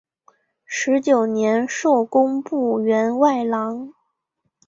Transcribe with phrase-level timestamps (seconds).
[0.65, 3.93] 十九年授工部员外郎。